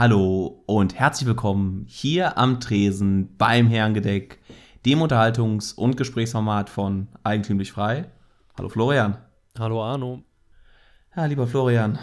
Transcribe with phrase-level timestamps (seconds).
[0.00, 4.38] Hallo und herzlich willkommen hier am Tresen beim Herrengedeck,
[4.86, 8.06] dem Unterhaltungs- und Gesprächsformat von Eigentümlich Frei.
[8.56, 9.18] Hallo Florian.
[9.58, 10.22] Hallo Arno.
[11.14, 11.98] Ja, lieber Florian,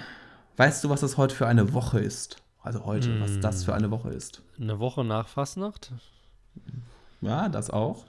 [0.58, 2.38] weißt du, was das heute für eine Woche ist?
[2.62, 3.20] Also heute, mm.
[3.20, 4.44] was das für eine Woche ist?
[4.60, 5.92] Eine Woche nach Fastnacht?
[7.22, 8.06] Ja, das auch.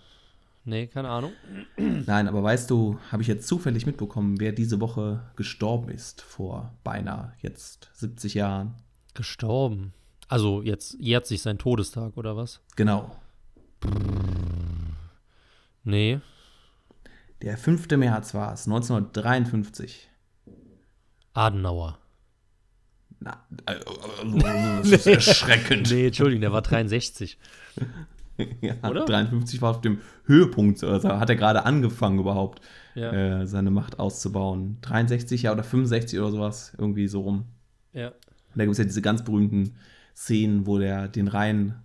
[0.66, 1.32] Nee, keine Ahnung.
[1.78, 6.74] Nein, aber weißt du, habe ich jetzt zufällig mitbekommen, wer diese Woche gestorben ist vor
[6.84, 8.74] beinahe jetzt 70 Jahren.
[9.18, 9.92] Gestorben.
[10.28, 12.60] Also jetzt jährt sich sein Todestag, oder was?
[12.76, 13.16] Genau.
[15.82, 16.20] Nee.
[17.42, 17.88] Der 5.
[17.96, 20.08] März war es, 1953.
[21.32, 21.98] Adenauer.
[23.18, 25.90] Na, also, das ist erschreckend.
[25.90, 27.36] Nee, Entschuldigung, der war 63.
[28.60, 29.04] ja, Oder?
[29.04, 32.60] 53 war auf dem Höhepunkt, also hat er gerade angefangen überhaupt,
[32.94, 33.40] ja.
[33.40, 34.78] äh, seine Macht auszubauen.
[34.82, 37.46] 63 ja oder 65 oder sowas, irgendwie so rum.
[37.92, 38.12] Ja.
[38.58, 39.76] Und da gibt es ja diese ganz berühmten
[40.16, 41.80] Szenen, wo der den Rhein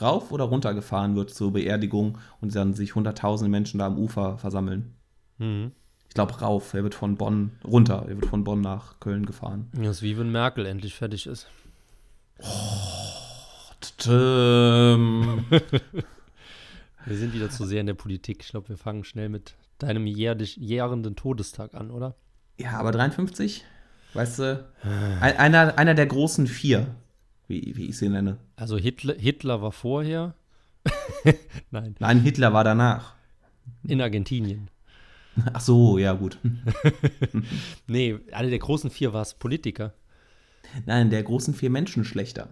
[0.00, 4.38] rauf oder runter gefahren wird zur Beerdigung und dann sich hunderttausende Menschen da am Ufer
[4.38, 4.96] versammeln.
[5.38, 5.70] Mhm.
[6.08, 9.68] Ich glaube rauf, er wird von Bonn runter, er wird von Bonn nach Köln gefahren.
[9.74, 11.46] Das ist wie wenn Merkel endlich fertig ist.
[12.40, 12.46] Oh,
[17.06, 18.38] wir sind wieder zu sehr in der Politik.
[18.42, 22.16] Ich glaube, wir fangen schnell mit deinem jährlich, jährenden Todestag an, oder?
[22.58, 23.64] Ja, aber 53?
[24.16, 24.64] Weißt du?
[25.20, 26.86] einer, einer der großen vier,
[27.48, 28.38] wie, wie ich sie nenne.
[28.56, 30.34] Also Hitler, Hitler war vorher.
[31.70, 31.94] Nein.
[31.98, 33.14] Nein, Hitler war danach.
[33.82, 34.70] In Argentinien.
[35.52, 36.38] Ach so, ja, gut.
[37.86, 39.92] nee, einer der großen vier war es Politiker.
[40.86, 42.48] Nein, der großen vier Menschenschlechter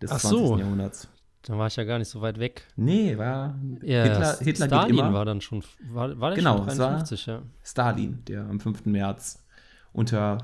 [0.00, 0.38] des Ach 20.
[0.38, 0.58] So.
[0.58, 1.08] Jahrhunderts.
[1.42, 2.66] Dann war ich ja gar nicht so weit weg.
[2.76, 5.12] Nee, war ja, Hitler, Hitler Stalin geht immer.
[5.12, 7.42] war dann schon, war, war der genau, schon 53, ja.
[7.62, 8.86] Stalin, der am 5.
[8.86, 9.44] März
[9.92, 10.38] unter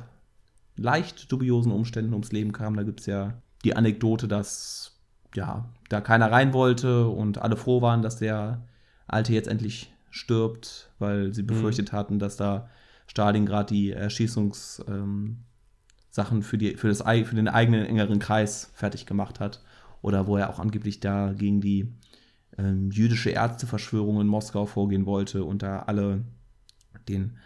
[0.80, 2.76] leicht dubiosen Umständen ums Leben kam.
[2.76, 4.98] Da gibt es ja die Anekdote, dass
[5.34, 8.62] ja, da keiner rein wollte und alle froh waren, dass der
[9.06, 11.48] Alte jetzt endlich stirbt, weil sie mhm.
[11.48, 11.96] befürchtet mhm.
[11.96, 12.68] hatten, dass da
[13.06, 15.36] Stalin gerade die Erschießungssachen
[16.16, 19.62] ähm, für, die, für, das, für den eigenen engeren Kreis fertig gemacht hat.
[20.02, 21.92] Oder wo er auch angeblich da gegen die
[22.56, 26.24] ähm, jüdische Ärzteverschwörung in Moskau vorgehen wollte und da alle
[27.08, 27.36] den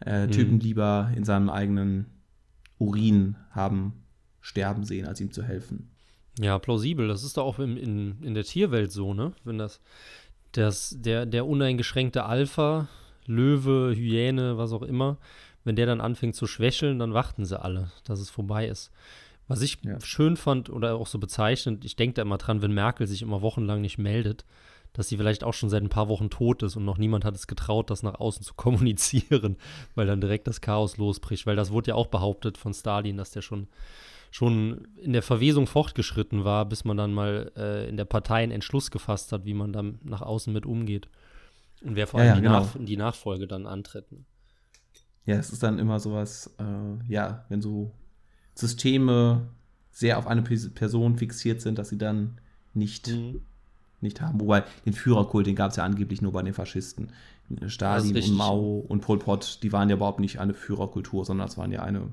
[0.00, 0.60] äh, Typen mhm.
[0.60, 2.06] lieber in seinem eigenen
[2.78, 4.04] Urin haben
[4.40, 5.90] sterben sehen, als ihm zu helfen.
[6.38, 7.08] Ja, plausibel.
[7.08, 9.32] Das ist doch auch in, in, in der Tierwelt so, ne?
[9.44, 9.80] Wenn das,
[10.52, 12.88] das der, der uneingeschränkte Alpha,
[13.26, 15.18] Löwe, Hyäne, was auch immer,
[15.64, 18.90] wenn der dann anfängt zu schwächeln, dann warten sie alle, dass es vorbei ist.
[19.48, 20.00] Was ich ja.
[20.00, 23.42] schön fand oder auch so bezeichnend, ich denke da immer dran, wenn Merkel sich immer
[23.42, 24.44] wochenlang nicht meldet,
[24.94, 27.34] dass sie vielleicht auch schon seit ein paar Wochen tot ist und noch niemand hat
[27.34, 29.56] es getraut, das nach außen zu kommunizieren,
[29.94, 31.46] weil dann direkt das Chaos losbricht.
[31.46, 33.66] Weil das wurde ja auch behauptet von Stalin, dass der schon,
[34.30, 38.52] schon in der Verwesung fortgeschritten war, bis man dann mal äh, in der Partei einen
[38.52, 41.08] Entschluss gefasst hat, wie man dann nach außen mit umgeht.
[41.82, 42.60] Und wer vor allem ja, ja, die, genau.
[42.60, 44.10] Nach die, Nachfolge dann antritt.
[44.12, 44.24] Ne?
[45.26, 47.92] Ja, es ist dann immer sowas, äh, ja, wenn so
[48.54, 49.48] Systeme
[49.90, 52.40] sehr auf eine Person fixiert sind, dass sie dann
[52.74, 53.42] nicht mhm
[54.04, 54.40] nicht haben.
[54.40, 57.08] Wobei den Führerkult, den gab es ja angeblich nur bei den Faschisten.
[57.66, 61.58] Stalin und Mao und Pol Pot, die waren ja überhaupt nicht eine Führerkultur, sondern es
[61.58, 62.08] waren ja eine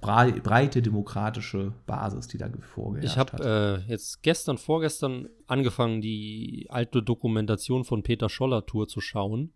[0.00, 3.40] breite demokratische Basis, die da vorgeherrscht ich hab, hat.
[3.40, 9.00] Ich habe äh, jetzt gestern, vorgestern angefangen, die alte Dokumentation von Peter Scholler Tour zu
[9.00, 9.52] schauen,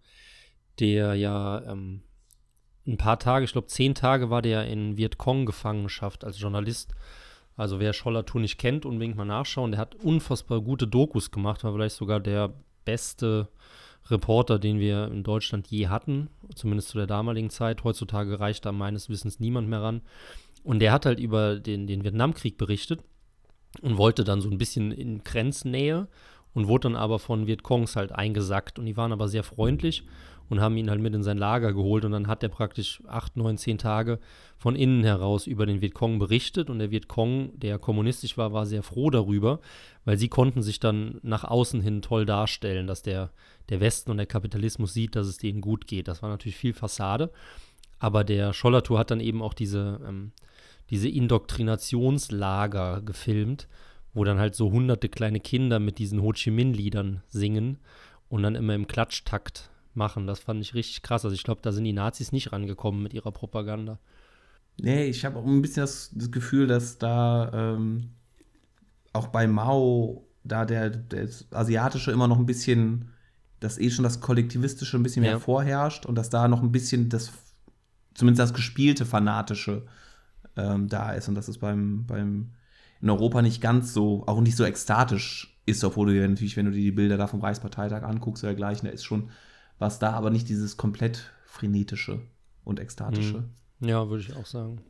[0.80, 2.02] der ja ähm,
[2.86, 6.94] ein paar Tage, ich glaube zehn Tage war der in Vietcong-Gefangenschaft als Journalist
[7.58, 9.72] also wer Scholler-Tour nicht kennt, unbedingt mal nachschauen.
[9.72, 12.54] Der hat unfassbar gute Dokus gemacht, war vielleicht sogar der
[12.84, 13.48] beste
[14.06, 17.82] Reporter, den wir in Deutschland je hatten, zumindest zu der damaligen Zeit.
[17.82, 20.02] Heutzutage reicht da meines Wissens niemand mehr ran.
[20.62, 23.02] Und der hat halt über den, den Vietnamkrieg berichtet
[23.82, 26.06] und wollte dann so ein bisschen in Grenznähe
[26.54, 28.78] und wurde dann aber von Vietcongs halt eingesackt.
[28.78, 30.04] Und die waren aber sehr freundlich
[30.48, 32.04] und haben ihn halt mit in sein Lager geholt.
[32.04, 34.18] Und dann hat er praktisch acht, neun, zehn Tage
[34.56, 36.70] von innen heraus über den Vietcong berichtet.
[36.70, 39.60] Und der Vietcong, der kommunistisch war, war sehr froh darüber,
[40.04, 43.30] weil sie konnten sich dann nach außen hin toll darstellen, dass der,
[43.68, 46.08] der Westen und der Kapitalismus sieht, dass es denen gut geht.
[46.08, 47.30] Das war natürlich viel Fassade,
[47.98, 50.32] aber der Schollertour hat dann eben auch diese, ähm,
[50.90, 53.68] diese Indoktrinationslager gefilmt,
[54.14, 57.78] wo dann halt so hunderte kleine Kinder mit diesen Ho Chi Minh-Liedern singen
[58.28, 60.26] und dann immer im Klatschtakt machen.
[60.26, 61.24] Das fand ich richtig krass.
[61.24, 63.98] Also ich glaube, da sind die Nazis nicht rangekommen mit ihrer Propaganda.
[64.80, 68.12] Nee, ich habe auch ein bisschen das, das Gefühl, dass da ähm,
[69.12, 73.10] auch bei Mao da der, der Asiatische immer noch ein bisschen,
[73.60, 75.38] dass eh schon das Kollektivistische ein bisschen mehr ja.
[75.38, 77.32] vorherrscht und dass da noch ein bisschen das,
[78.14, 79.86] zumindest das gespielte Fanatische
[80.56, 82.52] ähm, da ist und dass es beim, beim
[83.00, 86.66] in Europa nicht ganz so, auch nicht so ekstatisch ist, obwohl du ja natürlich, wenn
[86.66, 89.30] du dir die Bilder da vom Reichsparteitag anguckst oder dergleichen, da ist schon
[89.78, 92.20] was da, aber nicht dieses komplett frenetische
[92.64, 93.44] und ekstatische.
[93.80, 93.88] Mhm.
[93.88, 94.80] Ja, würde ich auch sagen.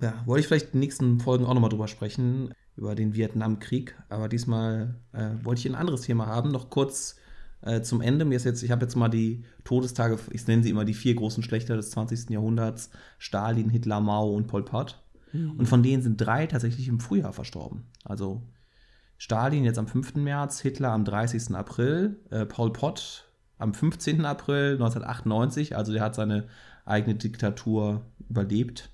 [0.00, 3.96] Ja, wollte ich vielleicht in den nächsten Folgen auch nochmal drüber sprechen, über den Vietnamkrieg,
[4.08, 7.16] aber diesmal äh, wollte ich ein anderes Thema haben, noch kurz
[7.62, 8.24] äh, zum Ende.
[8.24, 11.14] Mir ist jetzt, ich habe jetzt mal die Todestage, ich nenne sie immer die vier
[11.14, 12.30] großen Schlechter des 20.
[12.30, 15.02] Jahrhunderts: Stalin, Hitler, Mao und Pol Pot.
[15.32, 15.52] Mhm.
[15.58, 17.86] Und von denen sind drei tatsächlich im Frühjahr verstorben.
[18.04, 18.42] Also
[19.18, 20.14] Stalin jetzt am 5.
[20.14, 21.54] März, Hitler am 30.
[21.54, 23.27] April, äh, Pol Pot
[23.58, 24.24] am 15.
[24.24, 25.76] April 1998.
[25.76, 26.48] Also der hat seine
[26.84, 28.90] eigene Diktatur überlebt.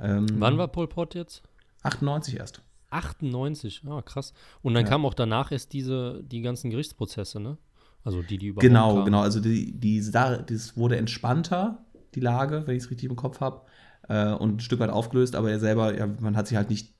[0.00, 1.42] Ähm, Wann war Pol Pot jetzt?
[1.82, 2.62] 98 erst.
[2.90, 4.34] 98, ah, krass.
[4.60, 4.90] Und dann ja.
[4.90, 7.56] kamen auch danach erst diese, die ganzen Gerichtsprozesse, ne?
[8.04, 9.04] Also die, die überhaupt Genau, kamen.
[9.06, 9.20] genau.
[9.20, 13.62] Also die, die, das wurde entspannter, die Lage, wenn ich es richtig im Kopf habe,
[14.08, 16.94] äh, und ein Stück weit aufgelöst, aber er selber, ja, man hat sich halt nicht,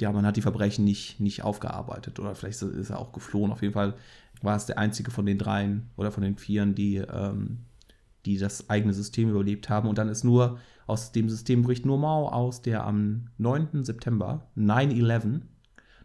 [0.00, 3.52] ja, man hat die Verbrechen nicht, nicht aufgearbeitet oder vielleicht ist er auch geflohen.
[3.52, 3.94] Auf jeden Fall
[4.42, 7.64] war es der einzige von den dreien oder von den vieren, die, ähm,
[8.26, 9.88] die das eigene System überlebt haben.
[9.88, 13.84] Und dann ist nur, aus dem System bricht nur Mao aus, der am 9.
[13.84, 15.40] September 9-11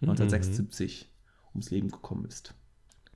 [0.02, 1.50] 1976 mhm.
[1.54, 2.56] ums Leben gekommen ist.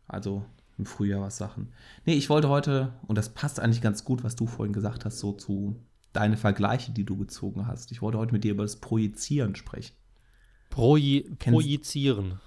[0.08, 0.46] Also
[0.78, 1.72] im Frühjahr was Sachen.
[2.06, 5.20] Nee, ich wollte heute, und das passt eigentlich ganz gut, was du vorhin gesagt hast,
[5.20, 5.82] so zu
[6.14, 7.92] deine Vergleiche, die du gezogen hast.
[7.92, 9.96] Ich wollte heute mit dir über das Projizieren sprechen.
[10.76, 12.40] Proji projizieren.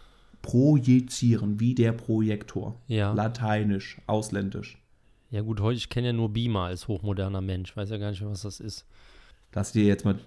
[0.42, 2.78] Projizieren, wie der Projektor.
[2.86, 3.12] Ja.
[3.14, 4.78] Lateinisch, ausländisch.
[5.30, 7.74] Ja gut, heute, ich kenne ja nur Beamer als hochmoderner Mensch.
[7.74, 8.84] Weiß ja gar nicht, was das ist.
[9.54, 10.18] Lass dir jetzt mal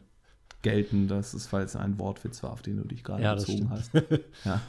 [0.63, 3.91] gelten, dass es falls ein Wortwitz war, auf den du dich gerade ja, bezogen hast.
[4.45, 4.61] ja.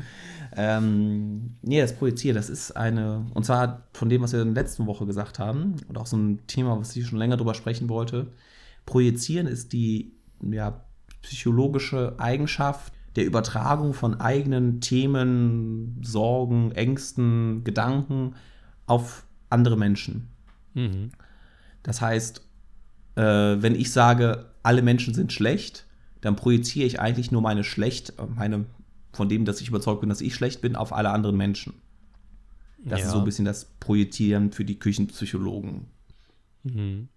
[0.56, 4.62] ähm, nee, das Projizieren, das ist eine, und zwar von dem, was wir in der
[4.62, 7.88] letzten Woche gesagt haben, und auch so ein Thema, was ich schon länger drüber sprechen
[7.88, 8.28] wollte.
[8.86, 10.85] Projizieren ist die ja,
[11.22, 18.34] psychologische Eigenschaft der Übertragung von eigenen Themen, Sorgen, Ängsten, Gedanken
[18.86, 20.28] auf andere Menschen.
[20.74, 21.10] Mhm.
[21.82, 22.42] Das heißt,
[23.16, 25.86] äh, wenn ich sage, alle Menschen sind schlecht,
[26.20, 28.66] dann projiziere ich eigentlich nur meine schlecht, meine,
[29.12, 31.74] von dem, dass ich überzeugt bin, dass ich schlecht bin, auf alle anderen Menschen.
[32.84, 33.06] Das ja.
[33.06, 35.86] ist so ein bisschen das Projizieren für die Küchenpsychologen.
[36.64, 37.08] Mhm.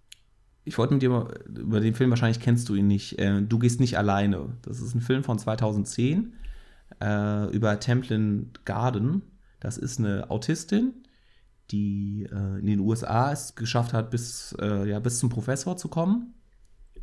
[0.64, 3.80] Ich wollte mit dir über den Film, wahrscheinlich kennst du ihn nicht, äh, Du gehst
[3.80, 4.50] nicht alleine.
[4.62, 6.34] Das ist ein Film von 2010
[7.00, 9.22] äh, über Templin Garden.
[9.58, 10.92] Das ist eine Autistin,
[11.70, 15.88] die äh, in den USA es geschafft hat, bis, äh, ja, bis zum Professor zu
[15.88, 16.34] kommen.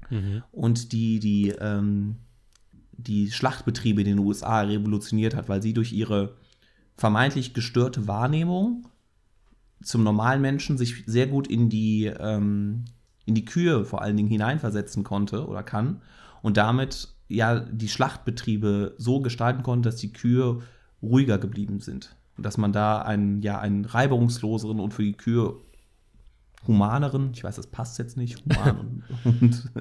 [0.10, 0.44] Mhm.
[0.52, 2.18] Und die, die, ähm,
[2.92, 6.36] die Schlachtbetriebe in den USA revolutioniert hat, weil sie durch ihre
[6.96, 8.88] vermeintlich gestörte Wahrnehmung
[9.84, 12.86] zum normalen Menschen sich sehr gut in die, ähm,
[13.28, 16.02] in die Kühe vor allen Dingen hineinversetzen konnte oder kann
[16.42, 20.62] und damit ja die Schlachtbetriebe so gestalten konnte, dass die Kühe
[21.04, 22.16] ruhiger geblieben sind.
[22.38, 25.56] Und dass man da einen, ja, einen reibungsloseren und für die Kühe
[26.66, 29.72] humaneren, ich weiß, das passt jetzt nicht, human und, und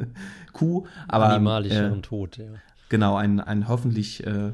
[0.52, 2.46] Kuh, aber animalischeren äh, Tod, ja.
[2.88, 4.52] Genau, einen, einen hoffentlich äh,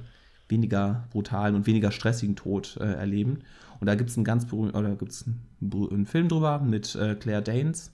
[0.48, 3.40] weniger brutalen und weniger stressigen Tod äh, erleben.
[3.80, 6.94] Und da gibt es einen ganz berühmten, oder gibt es einen, einen, Film drüber mit
[6.94, 7.92] äh, Claire Danes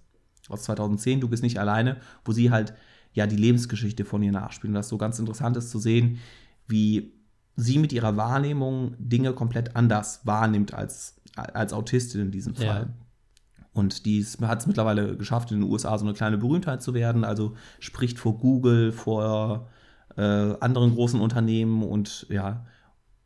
[0.48, 2.74] aus 2010, Du bist nicht alleine, wo sie halt
[3.12, 4.70] ja die Lebensgeschichte von ihr nachspielt.
[4.70, 6.18] Und das so ganz interessant ist zu sehen,
[6.66, 7.12] wie
[7.56, 12.88] sie mit ihrer Wahrnehmung Dinge komplett anders wahrnimmt als, als Autistin in diesem Fall.
[12.88, 13.64] Ja.
[13.72, 17.24] Und die hat es mittlerweile geschafft, in den USA so eine kleine Berühmtheit zu werden.
[17.24, 19.68] Also spricht vor Google, vor
[20.16, 22.66] äh, anderen großen Unternehmen und ja,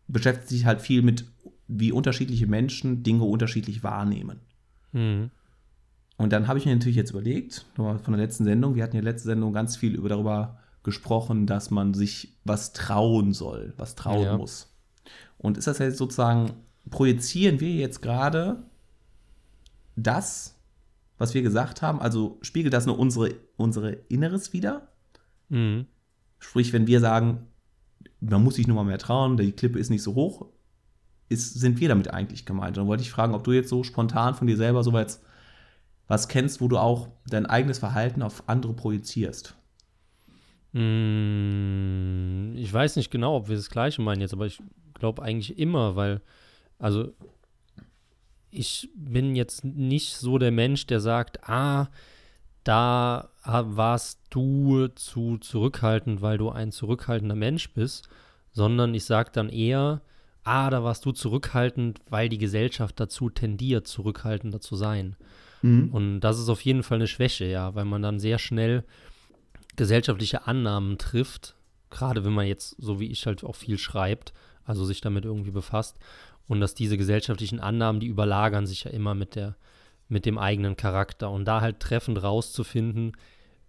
[0.08, 1.24] beschäftigt sich halt viel mit,
[1.68, 4.40] wie unterschiedliche Menschen Dinge unterschiedlich wahrnehmen.
[4.92, 5.30] Mhm.
[6.22, 9.02] Und dann habe ich mir natürlich jetzt überlegt, von der letzten Sendung, wir hatten ja
[9.02, 14.22] letzte Sendung ganz viel über darüber gesprochen, dass man sich was trauen soll, was trauen
[14.22, 14.36] ja.
[14.36, 14.72] muss.
[15.36, 16.52] Und ist das jetzt sozusagen,
[16.90, 18.62] projizieren wir jetzt gerade
[19.96, 20.60] das,
[21.18, 24.92] was wir gesagt haben, also spiegelt das nur unsere, unsere Inneres wieder?
[25.48, 25.86] Mhm.
[26.38, 27.48] Sprich, wenn wir sagen,
[28.20, 30.46] man muss sich nur mal mehr trauen, die Klippe ist nicht so hoch,
[31.28, 32.76] ist, sind wir damit eigentlich gemeint?
[32.76, 34.92] dann wollte ich fragen, ob du jetzt so spontan von dir selber so
[36.12, 39.56] was kennst, wo du auch dein eigenes Verhalten auf andere projizierst.
[40.72, 45.58] Mm, ich weiß nicht genau, ob wir das Gleiche meinen jetzt, aber ich glaube eigentlich
[45.58, 46.20] immer, weil,
[46.78, 47.14] also
[48.50, 51.88] ich bin jetzt nicht so der Mensch, der sagt, ah,
[52.62, 58.06] da warst du zu zurückhaltend, weil du ein zurückhaltender Mensch bist,
[58.50, 60.02] sondern ich sage dann eher,
[60.44, 65.16] ah, da warst du zurückhaltend, weil die Gesellschaft dazu tendiert, zurückhaltender zu sein.
[65.62, 65.88] Mhm.
[65.90, 68.84] Und das ist auf jeden Fall eine Schwäche, ja, weil man dann sehr schnell
[69.76, 71.54] gesellschaftliche Annahmen trifft,
[71.90, 74.32] gerade wenn man jetzt, so wie ich halt auch viel schreibt,
[74.64, 75.98] also sich damit irgendwie befasst,
[76.48, 79.56] und dass diese gesellschaftlichen Annahmen, die überlagern sich ja immer mit der,
[80.08, 81.30] mit dem eigenen Charakter.
[81.30, 83.16] Und da halt treffend rauszufinden,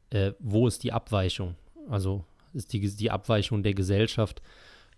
[0.09, 1.55] äh, wo ist die Abweichung?
[1.89, 4.41] Also ist die, die Abweichung der Gesellschaft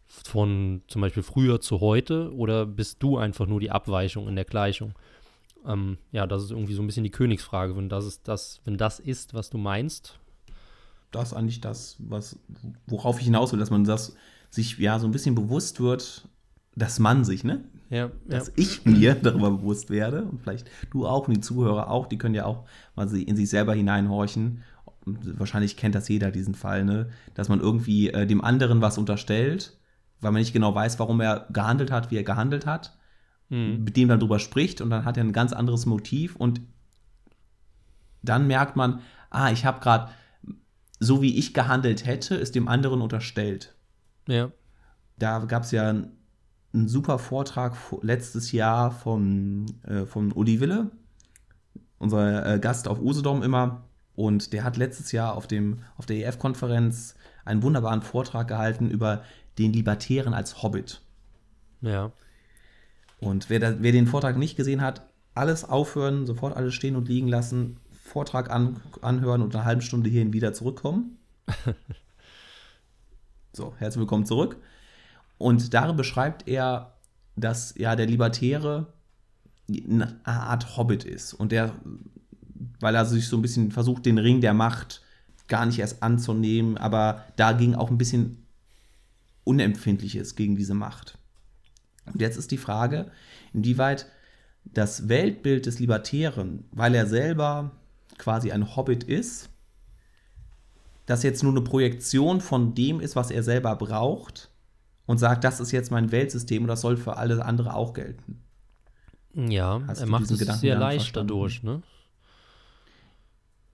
[0.08, 4.46] von zum Beispiel früher zu heute oder bist du einfach nur die Abweichung in der
[4.46, 4.94] Gleichung?
[5.66, 8.78] Ähm, ja, das ist irgendwie so ein bisschen die Königsfrage, wenn das ist das, wenn
[8.78, 10.20] das ist, was du meinst.
[11.12, 12.38] Das ist eigentlich das, was,
[12.88, 14.16] worauf ich hinaus will, dass man das
[14.50, 16.28] sich ja so ein bisschen bewusst wird,
[16.76, 17.64] dass man sich, ne?
[17.90, 18.54] Ja, dass ja.
[18.58, 22.36] ich mir darüber bewusst werde und vielleicht du auch und die Zuhörer auch, die können
[22.36, 24.64] ja auch mal in sich selber hineinhorchen.
[25.06, 27.10] Wahrscheinlich kennt das jeder, diesen Fall, ne?
[27.36, 29.78] Dass man irgendwie äh, dem anderen was unterstellt,
[30.20, 32.98] weil man nicht genau weiß, warum er gehandelt hat, wie er gehandelt hat,
[33.50, 33.84] mhm.
[33.84, 36.62] mit dem dann drüber spricht und dann hat er ein ganz anderes Motiv und
[38.22, 40.12] dann merkt man, ah, ich habe gerade,
[41.00, 43.76] so wie ich gehandelt hätte, ist dem anderen unterstellt.
[44.28, 44.52] Ja.
[45.18, 50.92] Da gab es ja einen super Vortrag letztes Jahr von, äh, von Uli Wille,
[52.00, 53.84] unser äh, Gast auf Usedom immer.
[54.16, 59.24] Und der hat letztes Jahr auf, dem, auf der EF-Konferenz einen wunderbaren Vortrag gehalten über
[59.58, 61.02] den Libertären als Hobbit.
[61.82, 62.12] Ja.
[63.26, 67.08] Und wer, da, wer den Vortrag nicht gesehen hat, alles aufhören, sofort alles stehen und
[67.08, 71.18] liegen lassen, Vortrag an, anhören und eine halbe Stunde hierhin wieder zurückkommen.
[73.54, 74.58] so, herzlich willkommen zurück.
[75.38, 76.94] Und darin beschreibt er,
[77.36, 78.94] dass ja der Libertäre
[79.68, 81.74] eine Art Hobbit ist und der,
[82.80, 85.02] weil er sich so ein bisschen versucht, den Ring der Macht
[85.48, 88.46] gar nicht erst anzunehmen, aber dagegen auch ein bisschen
[89.44, 91.18] unempfindlich ist gegen diese Macht.
[92.12, 93.12] Und jetzt ist die Frage,
[93.54, 94.08] inwieweit
[94.64, 97.72] das Weltbild des Libertären, weil er selber
[98.18, 99.50] quasi ein Hobbit ist,
[101.06, 104.50] das jetzt nur eine Projektion von dem ist, was er selber braucht,
[105.06, 108.42] und sagt, das ist jetzt mein Weltsystem und das soll für alle andere auch gelten.
[109.36, 111.28] Ja, Hast er macht es sehr leicht verstanden?
[111.28, 111.84] dadurch, ne?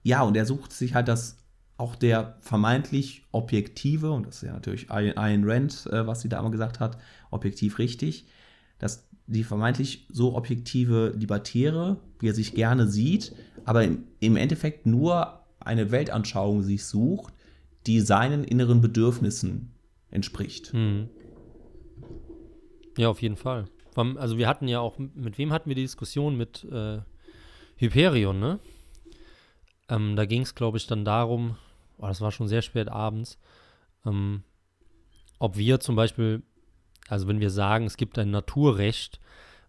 [0.02, 1.36] Ja, und er sucht sich halt das
[1.82, 6.38] auch der vermeintlich objektive, und das ist ja natürlich Ayn Rand, äh, was sie da
[6.38, 6.96] immer gesagt hat,
[7.32, 8.26] objektiv richtig,
[8.78, 13.34] dass die vermeintlich so objektive Libertäre, wie er sich gerne sieht,
[13.64, 17.34] aber im, im Endeffekt nur eine Weltanschauung sich sucht,
[17.88, 19.72] die seinen inneren Bedürfnissen
[20.12, 20.72] entspricht.
[20.72, 21.08] Mhm.
[22.96, 23.64] Ja, auf jeden Fall.
[23.96, 26.36] Also wir hatten ja auch, mit wem hatten wir die Diskussion?
[26.36, 27.00] Mit äh,
[27.76, 28.60] Hyperion, ne?
[29.88, 31.56] Ähm, da ging es, glaube ich, dann darum,
[32.02, 33.38] oh, das war schon sehr spät abends,
[34.04, 34.42] ähm,
[35.38, 36.42] ob wir zum Beispiel,
[37.08, 39.20] also wenn wir sagen, es gibt ein Naturrecht,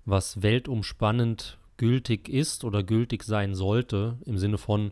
[0.06, 4.92] was weltumspannend gültig ist oder gültig sein sollte, im Sinne von,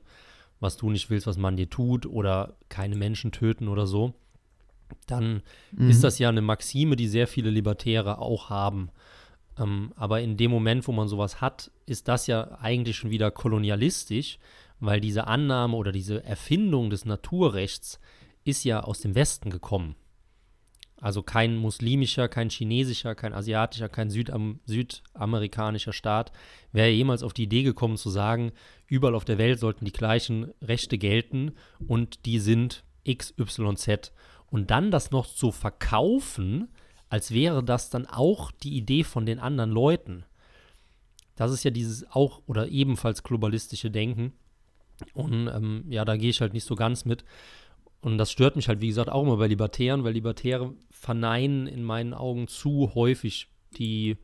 [0.59, 4.13] was du nicht willst, was man dir tut oder keine Menschen töten oder so,
[5.07, 5.89] dann mhm.
[5.89, 8.89] ist das ja eine Maxime, die sehr viele Libertäre auch haben.
[9.57, 13.31] Ähm, aber in dem Moment, wo man sowas hat, ist das ja eigentlich schon wieder
[13.31, 14.37] kolonialistisch,
[14.81, 17.99] weil diese Annahme oder diese Erfindung des Naturrechts
[18.43, 19.95] ist ja aus dem Westen gekommen.
[20.97, 26.31] Also kein muslimischer, kein chinesischer, kein asiatischer, kein Südam südamerikanischer Staat
[26.71, 28.51] wäre jemals auf die Idee gekommen zu sagen,
[28.87, 31.53] überall auf der Welt sollten die gleichen Rechte gelten
[31.87, 34.11] und die sind XYZ.
[34.47, 36.67] Und dann das noch zu verkaufen,
[37.09, 40.23] als wäre das dann auch die Idee von den anderen Leuten.
[41.35, 44.33] Das ist ja dieses auch oder ebenfalls globalistische Denken.
[45.13, 47.23] Und ähm, ja, da gehe ich halt nicht so ganz mit.
[48.01, 51.83] Und das stört mich halt, wie gesagt, auch immer bei Libertären, weil Libertäre verneinen in
[51.83, 54.17] meinen Augen zu häufig die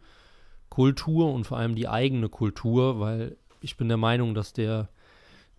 [0.70, 4.90] Kultur und vor allem die eigene Kultur, weil ich bin der Meinung, dass der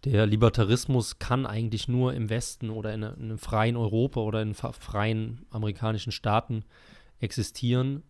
[0.04, 4.54] der Libertarismus kann eigentlich nur im Westen oder in, in einem freien Europa oder in
[4.54, 6.64] freien amerikanischen Staaten
[7.20, 8.04] existieren.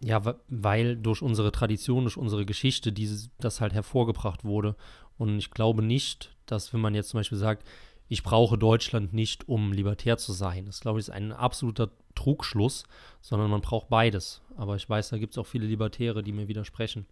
[0.00, 4.76] Ja, weil durch unsere Tradition, durch unsere Geschichte dieses, das halt hervorgebracht wurde.
[5.16, 7.66] Und ich glaube nicht, dass wenn man jetzt zum Beispiel sagt,
[8.08, 10.66] ich brauche Deutschland nicht, um libertär zu sein.
[10.66, 12.84] Das glaube ich ist ein absoluter Trugschluss,
[13.20, 14.42] sondern man braucht beides.
[14.56, 17.06] Aber ich weiß, da gibt es auch viele Libertäre, die mir widersprechen.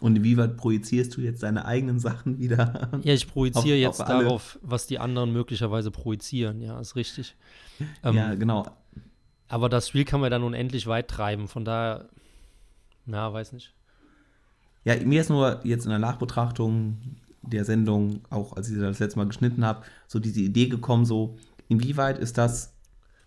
[0.00, 2.90] Und inwieweit projizierst du jetzt deine eigenen Sachen wieder?
[3.02, 6.60] Ja, ich projiziere jetzt auf darauf, was die anderen möglicherweise projizieren.
[6.60, 7.36] Ja, ist richtig.
[8.02, 8.66] Ähm, ja, genau.
[9.48, 11.48] Aber das Spiel kann man dann unendlich weit treiben.
[11.48, 12.08] Von daher,
[13.04, 13.72] na, weiß nicht.
[14.84, 16.98] Ja, mir ist nur jetzt in der Nachbetrachtung
[17.42, 21.36] der Sendung, auch als ich das letzte Mal geschnitten habe, so diese Idee gekommen, so
[21.68, 22.74] inwieweit ist das,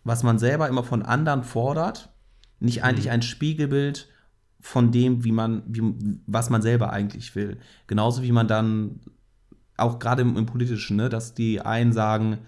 [0.04, 2.10] was man selber immer von anderen fordert,
[2.60, 3.12] nicht eigentlich mhm.
[3.12, 4.10] ein Spiegelbild
[4.60, 5.82] von dem, wie man, wie,
[6.28, 7.58] was man selber eigentlich will.
[7.88, 9.00] Genauso wie man dann
[9.78, 12.40] auch gerade im, im, Politischen, ne, dass die einen sagen,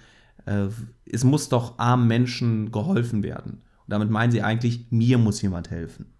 [0.45, 0.67] äh,
[1.05, 3.61] es muss doch armen Menschen geholfen werden.
[3.85, 6.13] Und damit meinen sie eigentlich, mir muss jemand helfen.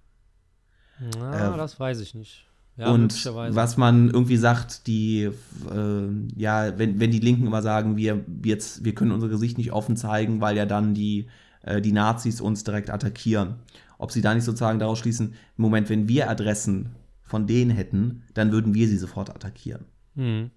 [1.19, 2.47] Na, äh, das weiß ich nicht.
[2.77, 7.97] Ja, und was man irgendwie sagt, die, äh, ja, wenn, wenn die Linken immer sagen,
[7.97, 11.27] wir, jetzt, wir können unser Gesicht nicht offen zeigen, weil ja dann die,
[11.63, 13.55] äh, die Nazis uns direkt attackieren.
[13.97, 18.23] Ob sie da nicht sozusagen daraus schließen, im Moment, wenn wir Adressen von denen hätten,
[18.33, 19.85] dann würden wir sie sofort attackieren.
[20.15, 20.51] Mhm.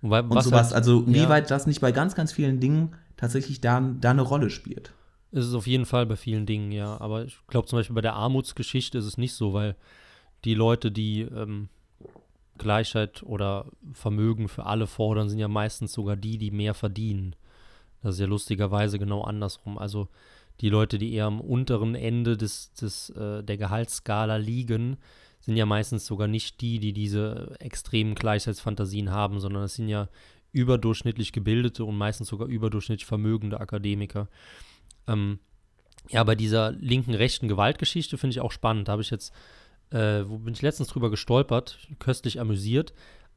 [0.00, 3.60] Wobei, und sowas, halt, also wie weit das nicht bei ganz, ganz vielen Dingen tatsächlich
[3.60, 4.94] da, da eine Rolle spielt.
[5.30, 6.98] Ist es auf jeden Fall bei vielen Dingen, ja.
[6.98, 9.76] Aber ich glaube zum Beispiel bei der Armutsgeschichte ist es nicht so, weil
[10.46, 11.68] die Leute, die ähm,
[12.56, 17.36] Gleichheit oder Vermögen für alle fordern, sind ja meistens sogar die, die mehr verdienen.
[18.02, 19.76] Das ist ja lustigerweise genau andersrum.
[19.76, 20.08] Also
[20.60, 24.96] die Leute, die eher am unteren Ende des, des, äh, der Gehaltsskala liegen,
[25.40, 30.08] sind ja meistens sogar nicht die, die diese extremen Gleichheitsfantasien haben, sondern es sind ja
[30.58, 34.28] überdurchschnittlich gebildete und meistens sogar überdurchschnittlich vermögende Akademiker.
[35.06, 35.38] Ähm,
[36.08, 38.88] ja, bei dieser linken rechten Gewaltgeschichte finde ich auch spannend.
[38.88, 39.32] Da habe ich jetzt
[39.90, 42.92] äh, wo bin ich letztens drüber gestolpert, köstlich amüsiert,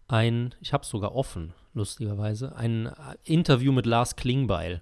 [0.07, 2.91] ein, ich habe es sogar offen, lustigerweise, ein
[3.23, 4.81] Interview mit Lars Klingbeil.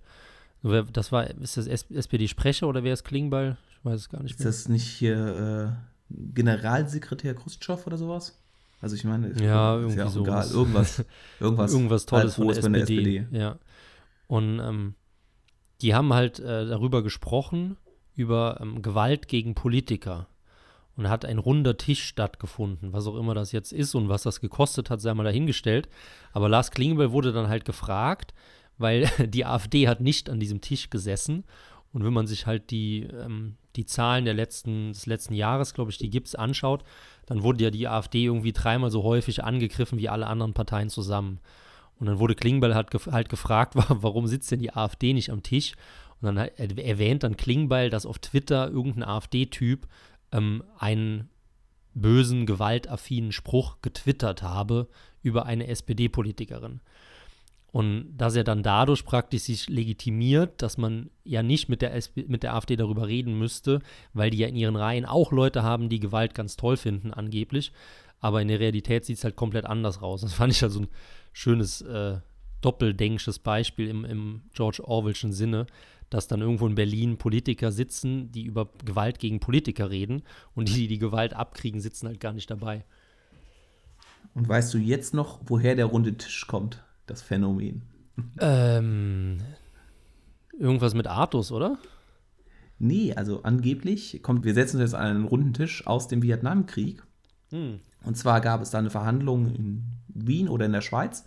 [0.63, 3.57] Das war, ist das SPD-Sprecher oder wer ist Klingbeil?
[3.71, 4.49] Ich weiß es gar nicht mehr.
[4.49, 5.77] Ist das nicht hier
[6.09, 8.38] äh, Generalsekretär Khrushchev oder sowas?
[8.81, 11.05] Also ich meine, ja, irgendwie ja so irgendwas,
[11.39, 13.17] irgendwas, irgendwas Tolles von der SPD.
[13.17, 13.37] SPD.
[13.37, 13.57] Ja.
[14.27, 14.95] Und ähm,
[15.81, 17.77] die haben halt äh, darüber gesprochen
[18.15, 20.27] über ähm, Gewalt gegen Politiker
[20.99, 24.41] und hat ein runder Tisch stattgefunden, was auch immer das jetzt ist und was das
[24.41, 25.87] gekostet hat, sei mal dahingestellt.
[26.33, 28.33] Aber Lars Klingbeil wurde dann halt gefragt,
[28.77, 31.45] weil die AfD hat nicht an diesem Tisch gesessen.
[31.93, 35.91] Und wenn man sich halt die, ähm, die Zahlen der letzten, des letzten Jahres, glaube
[35.91, 36.83] ich, die gibt es, anschaut,
[37.25, 41.39] dann wurde ja die AfD irgendwie dreimal so häufig angegriffen wie alle anderen Parteien zusammen.
[41.99, 45.43] Und dann wurde Klingbeil halt, gef halt gefragt, warum sitzt denn die AfD nicht am
[45.43, 45.73] Tisch?
[46.21, 49.87] Und dann erwähnt dann Klingbeil, dass auf Twitter irgendein AfD-Typ
[50.31, 51.29] ähm, einen
[51.93, 54.89] bösen, gewaltaffinen Spruch getwittert habe
[55.21, 56.81] über eine SPD-Politikerin.
[57.71, 62.25] Und dass er dann dadurch praktisch sich legitimiert, dass man ja nicht mit der, SP,
[62.27, 63.79] mit der AfD darüber reden müsste,
[64.13, 67.71] weil die ja in ihren Reihen auch Leute haben, die Gewalt ganz toll finden, angeblich.
[68.19, 70.21] Aber in der Realität sieht es halt komplett anders raus.
[70.21, 70.87] Das fand ich also ein
[71.31, 72.17] schönes äh,
[72.61, 75.67] doppeldenksches Beispiel im, im George Orwellschen Sinne,
[76.09, 80.23] dass dann irgendwo in Berlin Politiker sitzen, die über Gewalt gegen Politiker reden
[80.55, 82.83] und die, die die Gewalt abkriegen, sitzen halt gar nicht dabei.
[84.33, 87.83] Und weißt du jetzt noch, woher der runde Tisch kommt, das Phänomen?
[88.39, 89.37] Ähm,
[90.57, 91.77] irgendwas mit Artus, oder?
[92.79, 97.03] Nee, also angeblich kommt, wir setzen uns jetzt an einen runden Tisch aus dem Vietnamkrieg.
[97.51, 97.79] Hm.
[98.03, 101.25] Und zwar gab es da eine Verhandlung in Wien oder in der Schweiz.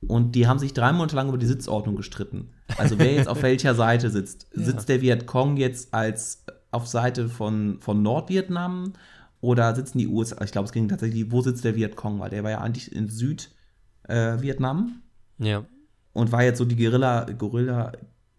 [0.00, 2.50] Und die haben sich drei Monate lang über die Sitzordnung gestritten.
[2.78, 4.46] Also wer jetzt auf welcher Seite sitzt.
[4.54, 4.62] Ja.
[4.62, 8.94] Sitzt der Vietcong jetzt als auf Seite von, von Nordvietnam
[9.40, 10.42] oder sitzen die USA?
[10.44, 12.20] Ich glaube, es ging tatsächlich, wo sitzt der Vietcong?
[12.20, 13.57] Weil der war ja eigentlich in Südvietnam.
[14.08, 14.42] Äh,
[15.38, 15.64] ja.
[16.12, 17.92] Und war jetzt so die Guerilla, Guerilla,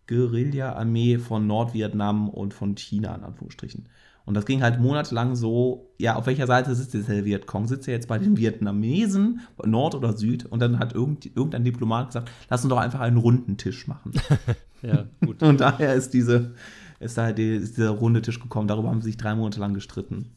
[0.08, 3.88] Guerilla-Armee von Nordvietnam und von China, in Anführungsstrichen.
[4.26, 7.68] Und das ging halt monatelang so, ja, auf welcher Seite sitzt jetzt der Vietcong?
[7.68, 10.46] Sitzt er jetzt bei den Vietnamesen, Nord oder Süd?
[10.46, 14.12] Und dann hat irgend, irgendein Diplomat gesagt, lass uns doch einfach einen runden Tisch machen.
[14.84, 15.42] ja, gut.
[15.42, 16.54] Und daher ist, diese,
[17.00, 18.68] ist, da ist dieser runde Tisch gekommen.
[18.68, 20.36] Darüber haben sie sich drei Monate lang gestritten.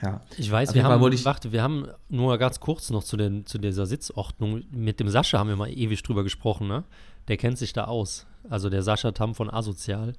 [0.00, 0.20] Ja.
[0.36, 3.58] Ich weiß, wir haben, ich warte, wir haben nur ganz kurz noch zu, den, zu
[3.58, 4.62] dieser Sitzordnung.
[4.70, 6.84] Mit dem Sascha haben wir mal ewig drüber gesprochen, ne?
[7.28, 8.26] Der kennt sich da aus.
[8.48, 10.14] Also der Sascha Tam von Asozial.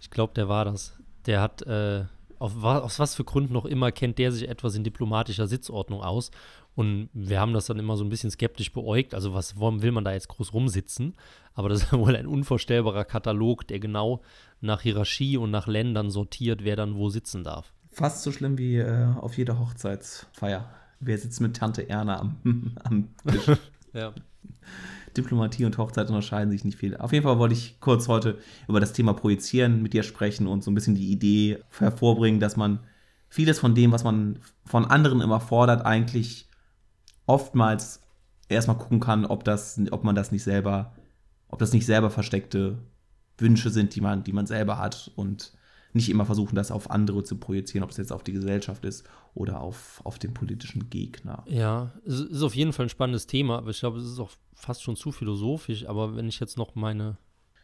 [0.00, 0.96] Ich glaube, der war das.
[1.26, 2.04] Der hat äh,
[2.38, 6.30] auf, aus was für Gründen noch immer kennt der sich etwas in diplomatischer Sitzordnung aus.
[6.74, 9.14] Und wir haben das dann immer so ein bisschen skeptisch beäugt.
[9.14, 11.14] Also, was warum will man da jetzt groß rumsitzen?
[11.54, 14.20] Aber das ist wohl ein unvorstellbarer Katalog, der genau
[14.60, 17.72] nach Hierarchie und nach Ländern sortiert, wer dann wo sitzen darf.
[17.96, 20.68] Fast so schlimm wie äh, auf jeder Hochzeitsfeier.
[21.00, 22.36] Wer sitzt mit Tante Erna am,
[22.84, 23.56] am Tisch?
[23.94, 24.12] ja.
[25.16, 26.94] Diplomatie und Hochzeit unterscheiden sich nicht viel.
[26.98, 28.36] Auf jeden Fall wollte ich kurz heute
[28.68, 32.58] über das Thema Projizieren mit dir sprechen und so ein bisschen die Idee hervorbringen, dass
[32.58, 32.80] man
[33.30, 36.50] vieles von dem, was man von anderen immer fordert, eigentlich
[37.24, 38.02] oftmals
[38.50, 40.92] erstmal gucken kann, ob das, ob man das nicht selber,
[41.48, 42.76] ob das nicht selber versteckte
[43.38, 45.55] Wünsche sind, die man, die man selber hat und
[45.96, 49.04] nicht immer versuchen, das auf andere zu projizieren, ob es jetzt auf die Gesellschaft ist
[49.34, 51.42] oder auf, auf den politischen Gegner.
[51.46, 54.30] Ja, es ist auf jeden Fall ein spannendes Thema, aber ich glaube, es ist auch
[54.54, 55.86] fast schon zu philosophisch.
[55.86, 57.16] Aber wenn ich jetzt noch meine.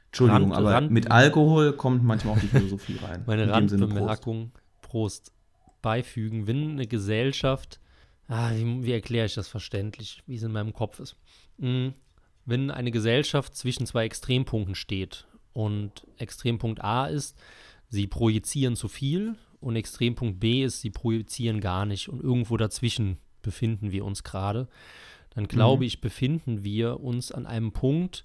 [0.06, 3.22] Entschuldigung, Rand, aber Rand, mit Alkohol kommt manchmal auch die Philosophie rein.
[3.26, 4.50] meine Randbemerkung,
[4.82, 5.30] Prost.
[5.30, 5.32] Prost,
[5.80, 7.80] beifügen, wenn eine Gesellschaft.
[8.28, 11.16] Ah, wie, wie erkläre ich das verständlich, wie es in meinem Kopf ist?
[11.58, 11.92] mh,
[12.44, 17.38] wenn eine Gesellschaft zwischen zwei Extrempunkten steht und Extrempunkt A ist,
[17.92, 23.18] sie projizieren zu viel und Extrempunkt B ist, sie projizieren gar nicht und irgendwo dazwischen
[23.42, 24.66] befinden wir uns gerade,
[25.34, 25.88] dann glaube Mhm.
[25.88, 28.24] ich, befinden wir uns an einem Punkt,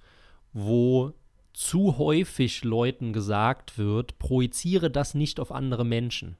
[0.53, 1.11] wo
[1.53, 6.37] zu häufig Leuten gesagt wird, projiziere das nicht auf andere Menschen.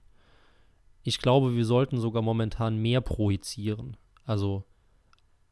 [1.04, 3.98] Ich glaube, wir sollten sogar momentan mehr projizieren.
[4.24, 4.64] Also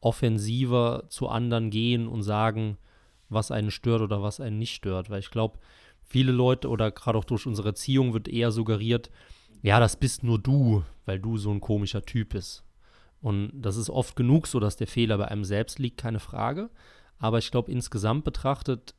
[0.00, 2.78] offensiver zu anderen gehen und sagen,
[3.28, 5.10] was einen stört oder was einen nicht stört.
[5.10, 5.58] Weil ich glaube,
[6.06, 9.10] viele Leute oder gerade auch durch unsere Erziehung wird eher suggeriert,
[9.62, 12.64] ja, das bist nur du, weil du so ein komischer Typ bist.
[13.20, 16.70] Und das ist oft genug so, dass der Fehler bei einem selbst liegt, keine Frage.
[17.18, 18.94] Aber ich glaube, insgesamt betrachtet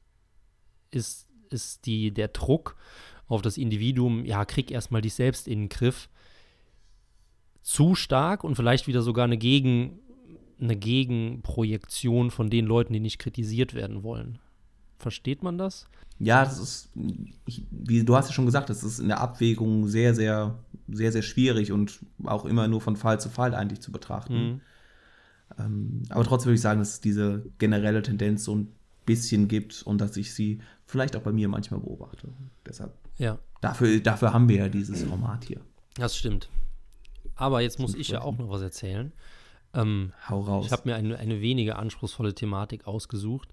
[0.91, 2.75] ist, ist die, der Druck
[3.27, 6.09] auf das Individuum, ja, krieg erstmal dich selbst in den Griff,
[7.61, 9.99] zu stark und vielleicht wieder sogar eine, Gegen,
[10.59, 14.39] eine Gegenprojektion von den Leuten, die nicht kritisiert werden wollen.
[14.97, 15.87] Versteht man das?
[16.19, 16.89] Ja, das ist,
[17.45, 20.57] ich, wie du hast ja schon gesagt, das ist in der Abwägung sehr, sehr,
[20.87, 24.33] sehr, sehr schwierig und auch immer nur von Fall zu Fall eigentlich zu betrachten.
[24.33, 24.61] Mhm.
[25.59, 28.73] Ähm, aber trotzdem würde ich sagen, dass es diese generelle Tendenz so ein
[29.05, 32.29] bisschen gibt und dass ich sie vielleicht auch bei mir manchmal beobachte.
[32.65, 35.61] Deshalb, Ja, dafür, dafür haben wir ja dieses Format hier.
[35.95, 36.49] das stimmt.
[37.35, 39.13] Aber jetzt muss ich ja auch noch was erzählen.
[39.73, 40.65] Ähm, Hau raus.
[40.65, 43.49] Ich habe mir eine, eine weniger anspruchsvolle Thematik ausgesucht.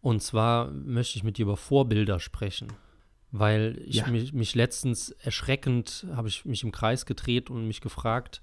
[0.00, 2.72] Und zwar möchte ich mit dir über Vorbilder sprechen.
[3.32, 4.06] Weil ich Ja.
[4.08, 8.40] mich, mich letztens erschreckend habe ich mich im Kreis gedreht und mich gefragt,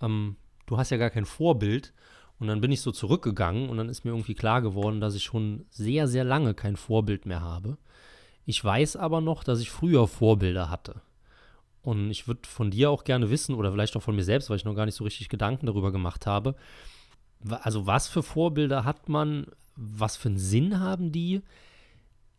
[0.00, 0.36] ähm,
[0.66, 1.92] du hast ja gar kein Vorbild.
[2.38, 5.22] Und dann bin ich so zurückgegangen und dann ist mir irgendwie klar geworden, dass ich
[5.22, 7.78] schon sehr, sehr lange kein Vorbild mehr habe.
[8.46, 11.02] Ich weiß aber noch, dass ich früher Vorbilder hatte.
[11.82, 14.56] Und ich würde von dir auch gerne wissen, oder vielleicht auch von mir selbst, weil
[14.56, 16.56] ich noch gar nicht so richtig Gedanken darüber gemacht habe.
[17.48, 19.46] Also, was für Vorbilder hat man?
[19.76, 21.42] Was für einen Sinn haben die?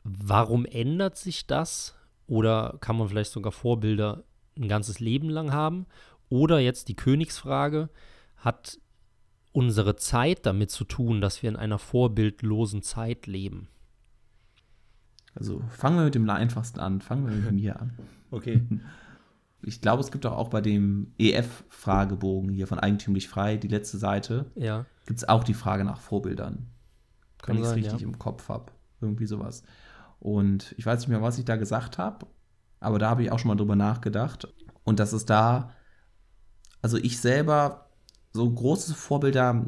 [0.04, 1.96] Warum ändert sich das?
[2.28, 4.24] Oder kann man vielleicht sogar Vorbilder
[4.58, 5.86] ein ganzes Leben lang haben?
[6.30, 7.89] Oder jetzt die Königsfrage,
[8.38, 8.80] hat
[9.52, 13.67] unsere Zeit damit zu tun, dass wir in einer vorbildlosen Zeit leben?
[15.36, 17.02] Also fangen wir mit dem einfachsten an.
[17.02, 17.93] Fangen wir mit mir an.
[18.32, 18.62] Okay.
[19.65, 23.98] Ich glaube, es gibt auch, auch bei dem EF-Fragebogen hier von Eigentümlich Frei, die letzte
[23.98, 26.67] Seite, Ja, gibt es auch die Frage nach Vorbildern.
[27.43, 28.08] Kann Wenn ich es richtig ja.
[28.08, 28.71] im Kopf habe.
[29.01, 29.63] Irgendwie sowas.
[30.19, 32.25] Und ich weiß nicht mehr, was ich da gesagt habe,
[32.79, 34.47] aber da habe ich auch schon mal drüber nachgedacht.
[34.86, 35.71] Und das ist da,
[36.82, 37.89] also ich selber,
[38.32, 39.65] so große Vorbilder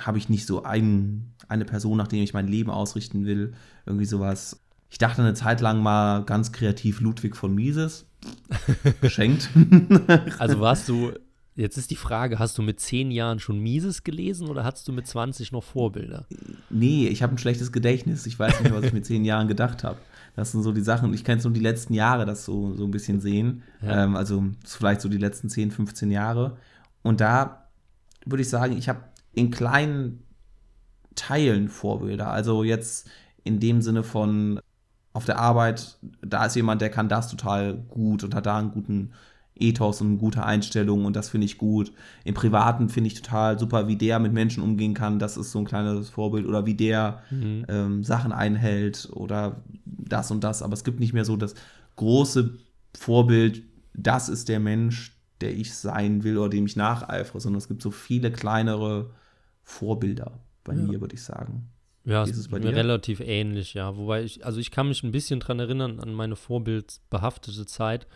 [0.00, 3.54] habe ich nicht so ein, eine Person, nach der ich mein Leben ausrichten will.
[3.84, 4.64] Irgendwie sowas.
[4.88, 8.06] Ich dachte eine Zeit lang mal ganz kreativ Ludwig von Mises.
[9.00, 9.50] Geschenkt.
[10.38, 11.12] also warst du,
[11.58, 14.92] jetzt ist die Frage, hast du mit zehn Jahren schon Mises gelesen oder hattest du
[14.92, 16.26] mit 20 noch Vorbilder?
[16.70, 18.26] Nee, ich habe ein schlechtes Gedächtnis.
[18.26, 19.98] Ich weiß nicht was ich mit zehn Jahren gedacht habe.
[20.36, 22.84] Das sind so die Sachen, ich kann jetzt nur die letzten Jahre das so, so
[22.84, 23.64] ein bisschen sehen.
[23.82, 24.04] Ja.
[24.04, 26.58] Ähm, also vielleicht so die letzten 10, 15 Jahre.
[27.02, 27.68] Und da
[28.24, 29.00] würde ich sagen, ich habe
[29.32, 30.22] in kleinen
[31.16, 32.30] Teilen Vorbilder.
[32.30, 33.10] Also jetzt
[33.42, 34.60] in dem Sinne von
[35.12, 38.70] auf der Arbeit, da ist jemand, der kann das total gut und hat da einen
[38.70, 39.12] guten
[39.60, 41.92] Ethos und gute Einstellung und das finde ich gut.
[42.24, 45.18] Im Privaten finde ich total super, wie der mit Menschen umgehen kann.
[45.18, 46.46] Das ist so ein kleines Vorbild.
[46.46, 47.64] Oder wie der Mhm.
[47.68, 50.62] ähm, Sachen einhält oder das und das.
[50.62, 51.54] Aber es gibt nicht mehr so das
[51.96, 52.54] große
[52.96, 53.62] Vorbild,
[53.94, 57.82] das ist der Mensch, der ich sein will oder dem ich nacheifere, sondern es gibt
[57.82, 59.10] so viele kleinere
[59.62, 60.82] Vorbilder bei Ja.
[60.82, 61.68] mir, würde ich sagen.
[62.04, 62.76] Ja, ist es bei mir dir?
[62.76, 63.96] relativ ähnlich, ja.
[63.96, 68.06] Wobei ich, also ich kann mich ein bisschen dran erinnern an meine vorbildbehaftete Zeit.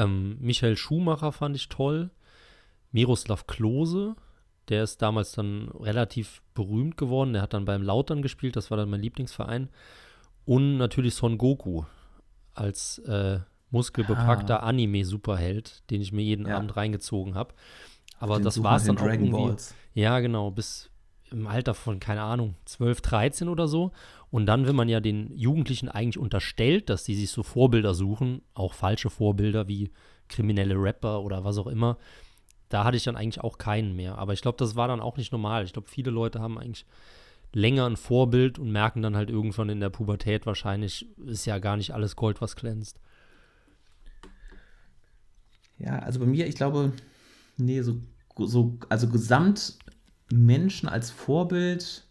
[0.00, 2.10] Ähm, Michael Schumacher fand ich toll.
[2.92, 4.16] Miroslav Klose,
[4.68, 7.32] der ist damals dann relativ berühmt geworden.
[7.32, 9.68] Der hat dann beim Lautern gespielt, das war dann mein Lieblingsverein.
[10.44, 11.84] Und natürlich Son Goku
[12.54, 16.56] als äh, muskelbepackter Anime-Superheld, den ich mir jeden Ja.
[16.56, 17.54] Abend reingezogen habe.
[18.18, 19.46] Aber das war es dann auch Dragon irgendwie.
[19.46, 19.74] Balls.
[19.94, 20.90] Ja, genau, bis
[21.30, 23.92] im Alter von, keine Ahnung, 12, 13 oder so.
[24.30, 28.42] Und dann, wenn man ja den Jugendlichen eigentlich unterstellt, dass sie sich so Vorbilder suchen,
[28.54, 29.90] auch falsche Vorbilder wie
[30.28, 31.98] kriminelle Rapper oder was auch immer,
[32.68, 34.18] da hatte ich dann eigentlich auch keinen mehr.
[34.18, 35.64] Aber ich glaube, das war dann auch nicht normal.
[35.64, 36.86] Ich glaube, viele Leute haben eigentlich
[37.52, 41.76] länger ein Vorbild und merken dann halt irgendwann in der Pubertät wahrscheinlich, ist ja gar
[41.76, 43.00] nicht alles Gold, was glänzt.
[45.78, 46.92] Ja, also bei mir, ich glaube,
[47.56, 47.96] nee, so,
[48.36, 49.78] so also gesamt
[50.32, 52.06] Menschen als Vorbild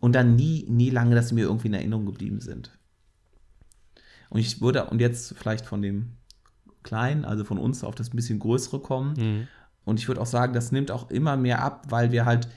[0.00, 2.70] und dann nie, nie lange, dass sie mir irgendwie in Erinnerung geblieben sind.
[4.30, 6.12] Und ich würde, und jetzt vielleicht von dem
[6.82, 9.14] Kleinen, also von uns auf das ein bisschen Größere kommen.
[9.16, 9.48] Mhm.
[9.84, 12.48] Und ich würde auch sagen, das nimmt auch immer mehr ab, weil wir halt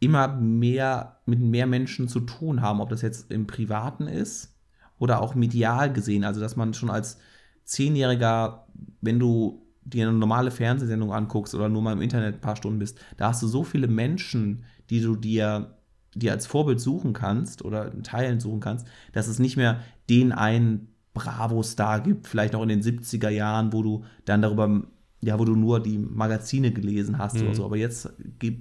[0.00, 4.54] immer mehr mit mehr Menschen zu tun haben, ob das jetzt im Privaten ist
[4.98, 6.24] oder auch medial gesehen.
[6.24, 7.18] Also, dass man schon als
[7.64, 8.66] Zehnjähriger,
[9.00, 12.78] wenn du dir eine normale Fernsehsendung anguckst oder nur mal im Internet ein paar Stunden
[12.78, 15.78] bist, da hast du so viele Menschen, die du dir,
[16.14, 20.32] dir als Vorbild suchen kannst oder in Teilen suchen kannst, dass es nicht mehr den
[20.32, 24.82] einen Bravo-Star gibt, vielleicht auch in den 70er Jahren, wo du dann darüber,
[25.20, 27.42] ja, wo du nur die Magazine gelesen hast mhm.
[27.42, 27.64] oder so.
[27.64, 28.08] Aber jetzt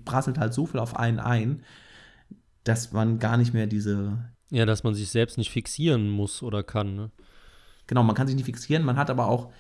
[0.05, 1.63] prasselt halt so viel auf einen ein,
[2.63, 4.31] dass man gar nicht mehr diese.
[4.51, 7.11] Ja, dass man sich selbst nicht fixieren muss oder kann, ne?
[7.87, 9.51] Genau, man kann sich nicht fixieren, man hat aber auch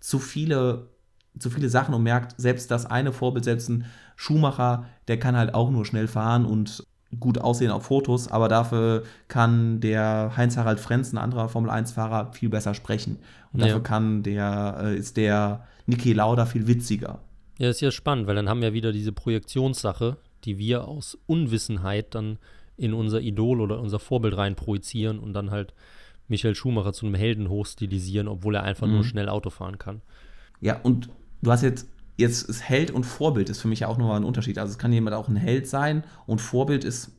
[0.00, 0.88] zu viele,
[1.38, 3.84] zu viele Sachen und merkt, selbst das eine Vorbild, selbst ein
[4.16, 6.84] Schuhmacher, der kann halt auch nur schnell fahren und
[7.20, 12.74] gut aussehen auf Fotos, aber dafür kann der Heinz-Harald Frenz, ein anderer Formel-1-Fahrer, viel besser
[12.74, 13.18] sprechen.
[13.52, 13.80] Und dafür ja.
[13.80, 17.20] kann der, äh, ist der Niki Lauda viel witziger.
[17.58, 22.14] Ja, ist ja spannend, weil dann haben wir wieder diese Projektionssache, die wir aus Unwissenheit
[22.14, 22.38] dann
[22.76, 25.72] in unser Idol oder unser Vorbild rein projizieren und dann halt
[26.28, 28.94] Michael Schumacher zu einem Helden hochstilisieren, obwohl er einfach mhm.
[28.94, 30.02] nur schnell Auto fahren kann.
[30.60, 31.08] Ja, und
[31.46, 34.24] du hast jetzt jetzt ist Held und Vorbild ist für mich ja auch nochmal ein
[34.24, 34.58] Unterschied.
[34.58, 37.12] Also es kann jemand auch ein Held sein und Vorbild ist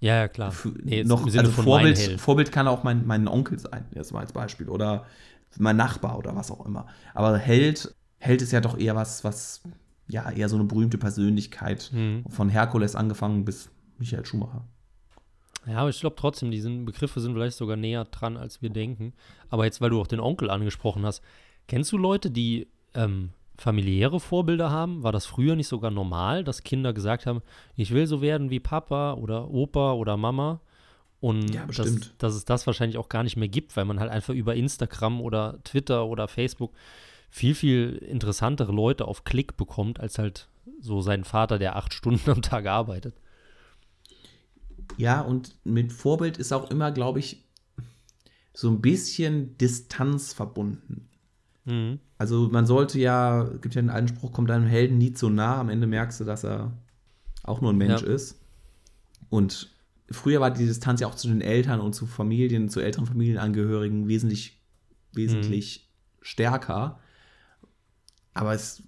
[0.00, 0.54] ja, ja klar.
[0.82, 4.68] Nee, noch, also Vorbild, Vorbild kann auch mein, mein Onkel sein, jetzt mal als Beispiel.
[4.68, 5.06] Oder
[5.56, 6.86] mein Nachbar oder was auch immer.
[7.14, 9.62] Aber Held, Held ist ja doch eher was, was,
[10.06, 11.90] ja, eher so eine berühmte Persönlichkeit.
[11.92, 12.24] Mhm.
[12.28, 14.68] Von Herkules angefangen bis Michael Schumacher.
[15.66, 19.14] Ja, aber ich glaube trotzdem, die Begriffe sind vielleicht sogar näher dran, als wir denken.
[19.50, 21.22] Aber jetzt, weil du auch den Onkel angesprochen hast,
[21.66, 25.02] kennst du Leute, die ähm, familiäre Vorbilder haben?
[25.02, 27.42] War das früher nicht sogar normal, dass Kinder gesagt haben,
[27.76, 30.60] ich will so werden wie Papa oder Opa oder Mama?
[31.20, 34.10] Und ja, dass, dass, es das wahrscheinlich auch gar nicht mehr gibt, weil man halt
[34.10, 36.72] einfach über Instagram oder Twitter oder Facebook
[37.28, 40.48] viel, viel interessantere Leute auf Klick bekommt, als halt
[40.80, 43.14] so sein Vater, der acht Stunden am Tag arbeitet.
[44.96, 47.44] Ja, und mit Vorbild ist auch immer, glaube ich,
[48.54, 51.08] so ein bisschen Distanz verbunden.
[51.68, 52.00] Mhm.
[52.16, 55.60] Also man sollte ja, gibt ja einen alten Spruch, kommt einem Helden nie zu nah,
[55.60, 56.72] am Ende merkst du, dass er
[57.44, 58.08] auch nur ein Mensch ja.
[58.08, 58.40] ist.
[59.28, 59.70] Und
[60.10, 64.08] früher war die Distanz ja auch zu den Eltern und zu Familien, zu älteren Familienangehörigen
[64.08, 64.60] wesentlich,
[65.12, 66.24] wesentlich mhm.
[66.24, 66.98] stärker.
[68.34, 68.82] Aber es,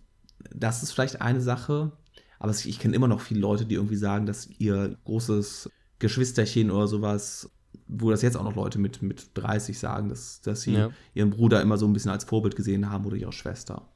[0.54, 1.92] das ist vielleicht eine Sache.
[2.38, 6.88] Aber ich kenne immer noch viele Leute, die irgendwie sagen, dass ihr großes Geschwisterchen oder
[6.88, 7.50] sowas
[7.86, 10.90] wo das jetzt auch noch Leute mit, mit 30 sagen, dass, dass sie ja.
[11.14, 13.88] ihren Bruder immer so ein bisschen als Vorbild gesehen haben oder ihre Schwester.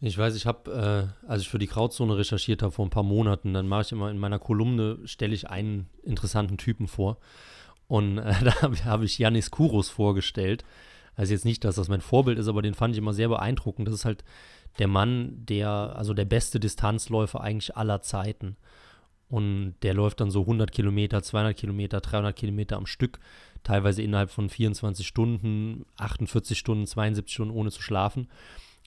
[0.00, 3.04] Ich weiß, ich habe, äh, als ich für die Krautzone recherchiert habe vor ein paar
[3.04, 7.18] Monaten, dann mache ich immer in meiner Kolumne, stelle ich einen interessanten Typen vor.
[7.86, 10.64] Und äh, da habe hab ich Janis Kouros vorgestellt.
[11.16, 13.86] Also jetzt nicht, dass das mein Vorbild ist, aber den fand ich immer sehr beeindruckend.
[13.86, 14.24] Das ist halt
[14.78, 18.56] der Mann, der, also der beste Distanzläufer eigentlich aller Zeiten.
[19.34, 23.18] Und der läuft dann so 100 Kilometer, 200 Kilometer, 300 Kilometer am Stück,
[23.64, 28.28] teilweise innerhalb von 24 Stunden, 48 Stunden, 72 Stunden ohne zu schlafen.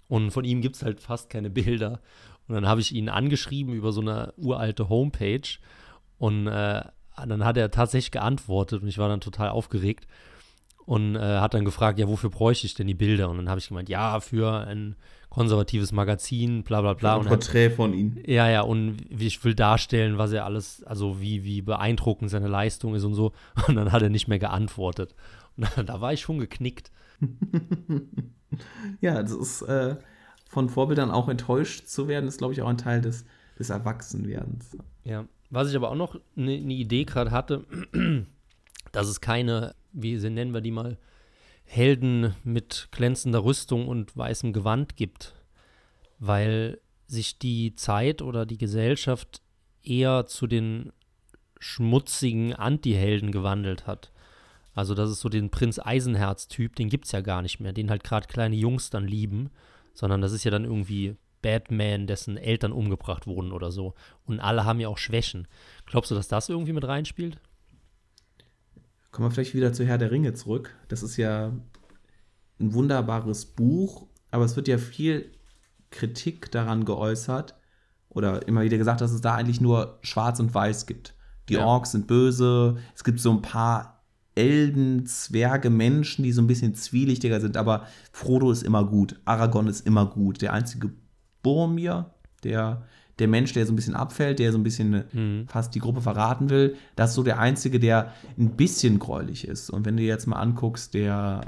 [0.07, 1.99] Und von ihm gibt es halt fast keine Bilder.
[2.47, 5.59] Und dann habe ich ihn angeschrieben über so eine uralte Homepage.
[6.17, 6.81] Und äh,
[7.27, 10.07] dann hat er tatsächlich geantwortet und ich war dann total aufgeregt
[10.87, 13.29] und äh, hat dann gefragt, ja, wofür bräuchte ich denn die Bilder?
[13.29, 14.95] Und dann habe ich gemeint, ja, für ein
[15.29, 17.17] konservatives Magazin, bla bla bla.
[17.17, 18.17] Ein Porträt von ihm.
[18.25, 22.95] Ja, ja, und ich will darstellen, was er alles, also wie, wie beeindruckend seine Leistung
[22.95, 23.33] ist und so.
[23.67, 25.13] Und dann hat er nicht mehr geantwortet.
[25.57, 26.89] Und da, da war ich schon geknickt.
[29.01, 29.97] ja, das ist äh,
[30.47, 33.25] von Vorbildern auch enttäuscht zu werden, ist, glaube ich, auch ein Teil des,
[33.59, 34.77] des Erwachsenwerdens.
[35.03, 37.65] Ja, was ich aber auch noch eine ne Idee gerade hatte,
[38.93, 40.97] dass es keine, wie nennen wir die mal,
[41.65, 45.33] Helden mit glänzender Rüstung und weißem Gewand gibt,
[46.17, 49.41] weil sich die Zeit oder die Gesellschaft
[49.83, 50.93] eher zu den
[51.59, 54.11] schmutzigen Anti-Helden gewandelt hat.
[54.75, 57.89] Also das ist so den Prinz Eisenherz-Typ, den gibt es ja gar nicht mehr, den
[57.89, 59.49] halt gerade kleine Jungs dann lieben,
[59.93, 63.93] sondern das ist ja dann irgendwie Batman, dessen Eltern umgebracht wurden oder so.
[64.25, 65.47] Und alle haben ja auch Schwächen.
[65.85, 67.39] Glaubst du, dass das irgendwie mit reinspielt?
[69.17, 70.75] Kommen wir vielleicht wieder zu Herr der Ringe zurück.
[70.89, 71.51] Das ist ja
[72.59, 75.31] ein wunderbares Buch, aber es wird ja viel
[75.89, 77.55] Kritik daran geäußert
[78.09, 81.15] oder immer wieder gesagt, dass es da eigentlich nur Schwarz und Weiß gibt.
[81.49, 81.65] Die ja.
[81.65, 84.03] Orks sind böse, es gibt so ein paar
[84.35, 89.65] Elben, Zwerge, Menschen, die so ein bisschen zwielichtiger sind, aber Frodo ist immer gut, Aragorn
[89.65, 90.43] ist immer gut.
[90.43, 90.91] Der einzige
[91.41, 92.83] Boromir, der
[93.19, 95.47] der Mensch, der so ein bisschen abfällt, der so ein bisschen mhm.
[95.47, 99.69] fast die Gruppe verraten will, das ist so der Einzige, der ein bisschen gräulich ist.
[99.69, 101.41] Und wenn du dir jetzt mal anguckst, der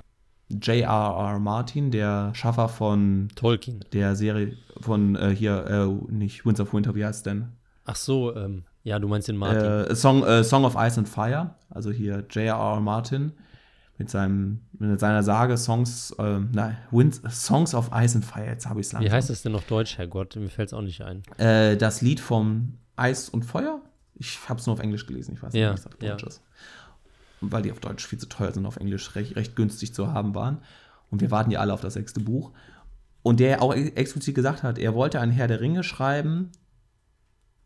[0.50, 1.40] J.R.R.
[1.40, 6.96] Martin, der Schaffer von Tolkien, der Serie von äh, hier, äh, nicht Winds of Winter,
[6.96, 7.50] wie heißt denn?
[7.86, 9.92] Ach so, ähm, Ja, du meinst den Martin.
[9.92, 12.80] Äh, Song, äh, Song of Ice and Fire, also hier J.R.R.
[12.80, 13.34] Martin
[14.00, 18.66] mit, seinem, mit seiner Sage Songs, äh, nein, Wind, Songs of Ice and Fire, jetzt
[18.68, 19.12] habe ich es langsam.
[19.12, 20.36] Wie heißt das denn auf Deutsch, Herrgott?
[20.38, 21.22] Mir fällt es auch nicht ein.
[21.38, 23.82] Äh, das Lied vom Eis und Feuer?
[24.16, 26.10] Ich habe es nur auf Englisch gelesen, ich weiß nicht, Ja, was das auf ja.
[26.12, 26.42] Deutsch ist.
[27.42, 30.34] Weil die auf Deutsch viel zu teuer sind, auf Englisch recht, recht günstig zu haben
[30.36, 30.58] waren.
[31.12, 32.52] Und wir warten ja alle auf das sechste Buch.
[33.22, 36.52] Und der auch ex- explizit gesagt hat, er wollte ein Herr der Ringe schreiben,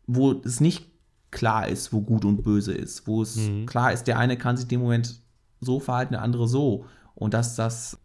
[0.06, 0.86] wo es nicht
[1.30, 3.66] klar ist, wo gut und böse ist, wo es Mhm.
[3.66, 5.20] klar ist, der eine kann sich in dem Moment
[5.64, 6.86] so verhalten, der andere so.
[7.14, 7.98] Und dass das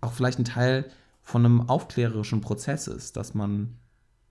[0.00, 0.88] auch vielleicht ein Teil
[1.22, 3.76] von einem aufklärerischen Prozess ist, dass man,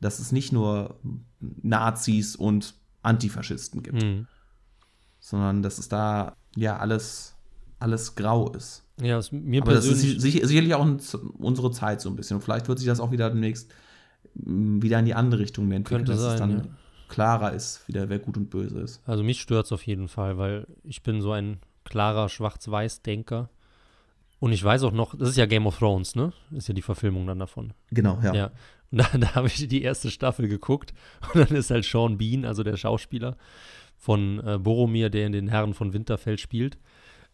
[0.02, 1.00] dass es nicht nur
[1.40, 4.28] Nazis und Antifaschisten gibt, Hm.
[5.20, 7.36] sondern dass es da ja alles,
[7.80, 8.84] alles grau ist.
[9.02, 10.22] Ja, es, mir Aber das ist persönlich.
[10.22, 10.86] sicher- sicherlich auch
[11.38, 12.36] unsere Zeit so ein bisschen.
[12.36, 13.72] Und vielleicht wird sich das auch wieder demnächst
[14.46, 16.72] m, wieder in die andere Richtung entwickeln, Könnte dass es sein, dann ja.
[17.08, 19.02] klarer ist, wieder wer gut und böse ist.
[19.06, 23.50] Also mich stört es auf jeden Fall, weil ich bin so ein klarer Schwarz-Weiß-Denker.
[24.40, 26.32] Und ich weiß auch noch, das ist ja Game of Thrones, ne?
[26.52, 27.74] Ist ja die Verfilmung dann davon.
[27.92, 28.34] Genau, ja.
[28.34, 28.52] Ja.
[28.92, 30.94] Und da, da habe ich die erste Staffel geguckt
[31.34, 33.36] und dann ist halt Sean Bean, also der Schauspieler
[33.98, 36.76] von äh, Boromir, der in den Herren von Winterfell spielt,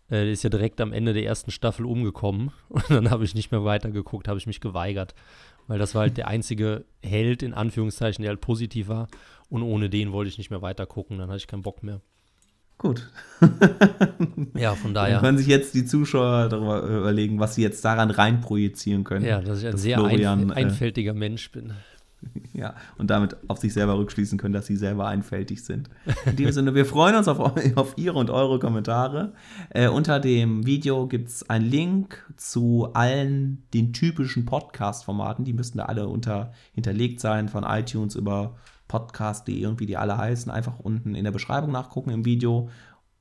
[0.08, 3.36] äh, der ist ja direkt am Ende der ersten Staffel umgekommen und dann habe ich
[3.36, 5.14] nicht mehr weitergeguckt, habe ich mich geweigert,
[5.68, 9.08] weil das war halt der einzige Held in Anführungszeichen, der halt positiv war
[9.50, 12.02] und ohne den wollte ich nicht mehr weitergucken, dann hatte ich keinen Bock mehr.
[12.78, 13.10] Gut.
[14.54, 17.84] Ja, von Dann daher, können sich jetzt die Zuschauer darüber äh, überlegen, was sie jetzt
[17.84, 19.26] daran rein projizieren können.
[19.26, 21.74] ja, dass ich ein dass sehr Florian, äh, einfältiger Mensch bin.
[22.54, 25.90] Ja, und damit auf sich selber rückschließen können, dass sie selber einfältig sind.
[26.26, 27.40] In dem Sinne, wir freuen uns auf,
[27.76, 29.34] auf Ihre und eure Kommentare.
[29.70, 35.46] Äh, unter dem Video gibt es einen Link zu allen den typischen Podcast-Formaten.
[35.46, 38.56] Die müssten da alle unter, hinterlegt sein, von iTunes über
[38.88, 40.52] podcast.de und wie die alle heißen.
[40.52, 42.70] Einfach unten in der Beschreibung nachgucken im Video.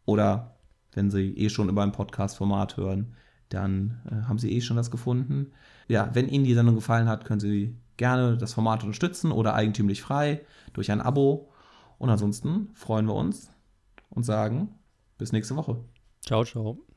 [0.04, 0.56] Oder
[0.92, 3.14] wenn Sie eh schon über ein Podcast-Format hören,
[3.48, 5.52] dann äh, haben Sie eh schon das gefunden.
[5.88, 10.02] Ja, wenn Ihnen die Sendung gefallen hat, können Sie gerne das Format unterstützen oder eigentümlich
[10.02, 10.40] frei
[10.72, 11.50] durch ein Abo.
[11.98, 13.50] Und ansonsten freuen wir uns
[14.10, 14.74] und sagen
[15.18, 15.76] bis nächste Woche.
[16.20, 16.93] Ciao, ciao.